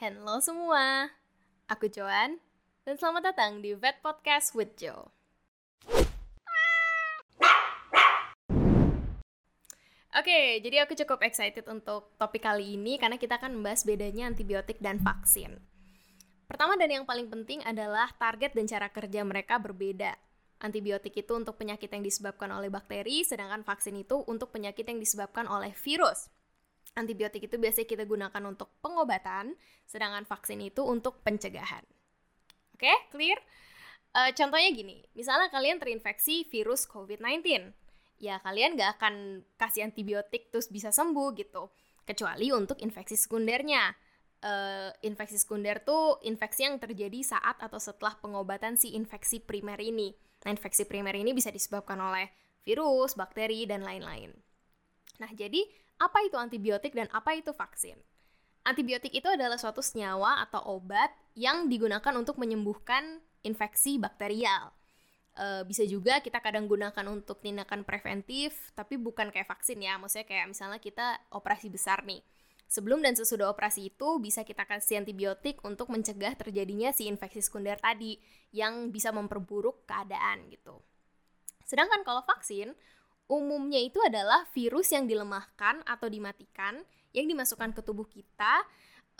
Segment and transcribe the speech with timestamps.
[0.00, 1.12] Halo semua,
[1.68, 2.40] aku Joan,
[2.88, 5.12] dan selamat datang di Vet Podcast with Joe.
[10.16, 14.80] Oke, jadi aku cukup excited untuk topik kali ini karena kita akan membahas bedanya antibiotik
[14.80, 15.60] dan vaksin.
[16.48, 20.16] Pertama dan yang paling penting adalah target dan cara kerja mereka berbeda.
[20.64, 25.44] Antibiotik itu untuk penyakit yang disebabkan oleh bakteri, sedangkan vaksin itu untuk penyakit yang disebabkan
[25.44, 26.32] oleh virus.
[26.98, 29.54] Antibiotik itu biasanya kita gunakan untuk pengobatan,
[29.86, 31.86] sedangkan vaksin itu untuk pencegahan.
[32.74, 33.38] Oke, okay, clear?
[34.10, 37.70] Uh, contohnya gini, misalnya kalian terinfeksi virus COVID-19,
[38.18, 41.70] ya kalian gak akan kasih antibiotik terus bisa sembuh gitu,
[42.02, 43.94] kecuali untuk infeksi sekundernya.
[44.40, 50.16] Uh, infeksi sekunder tuh infeksi yang terjadi saat atau setelah pengobatan si infeksi primer ini.
[50.42, 52.32] Nah, infeksi primer ini bisa disebabkan oleh
[52.64, 54.32] virus, bakteri, dan lain-lain.
[55.20, 55.60] Nah, jadi
[56.00, 58.00] apa itu antibiotik dan apa itu vaksin?
[58.64, 64.72] Antibiotik itu adalah suatu senyawa atau obat yang digunakan untuk menyembuhkan infeksi bakterial.
[65.36, 69.96] E, bisa juga kita kadang gunakan untuk tindakan preventif, tapi bukan kayak vaksin ya.
[69.96, 72.20] Maksudnya kayak misalnya kita operasi besar nih.
[72.70, 77.80] Sebelum dan sesudah operasi itu bisa kita kasih antibiotik untuk mencegah terjadinya si infeksi sekunder
[77.80, 78.20] tadi
[78.54, 80.78] yang bisa memperburuk keadaan gitu.
[81.66, 82.70] Sedangkan kalau vaksin,
[83.30, 86.82] umumnya itu adalah virus yang dilemahkan atau dimatikan
[87.14, 88.66] yang dimasukkan ke tubuh kita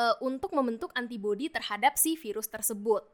[0.00, 3.04] uh, untuk membentuk antibodi terhadap si virus tersebut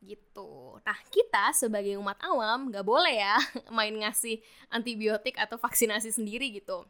[0.00, 0.80] gitu.
[0.80, 3.36] Nah kita sebagai umat awam nggak boleh ya
[3.76, 4.40] main ngasih
[4.72, 6.88] antibiotik atau vaksinasi sendiri gitu.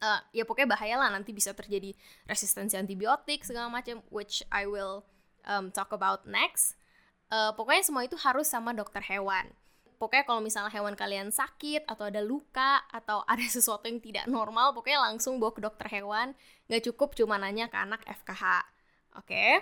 [0.00, 1.92] Uh, ya pokoknya bahaya lah nanti bisa terjadi
[2.24, 5.04] resistensi antibiotik segala macam, which I will
[5.44, 6.80] um, talk about next.
[7.28, 9.52] Uh, pokoknya semua itu harus sama dokter hewan
[10.00, 14.72] pokoknya kalau misalnya hewan kalian sakit atau ada luka atau ada sesuatu yang tidak normal
[14.72, 16.32] pokoknya langsung bawa ke dokter hewan
[16.72, 18.64] nggak cukup cuma nanya ke anak FKH
[19.20, 19.60] oke okay?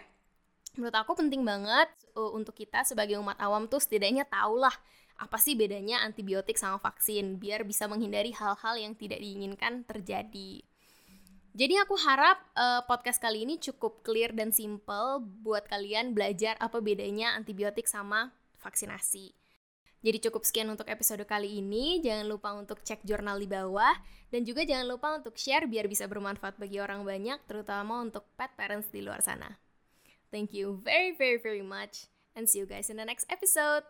[0.78, 4.72] menurut aku penting banget uh, untuk kita sebagai umat awam tuh setidaknya tahulah
[5.18, 10.62] apa sih bedanya antibiotik sama vaksin biar bisa menghindari hal-hal yang tidak diinginkan terjadi.
[11.58, 16.78] Jadi aku harap uh, podcast kali ini cukup clear dan simple buat kalian belajar apa
[16.78, 18.30] bedanya antibiotik sama
[18.62, 19.34] vaksinasi.
[19.98, 21.98] Jadi cukup sekian untuk episode kali ini.
[21.98, 23.94] Jangan lupa untuk cek jurnal di bawah.
[24.30, 28.52] Dan juga jangan lupa untuk share biar bisa bermanfaat bagi orang banyak, terutama untuk pet
[28.54, 29.58] parents di luar sana.
[30.28, 32.06] Thank you very, very, very much.
[32.36, 33.88] And see you guys in the next episode.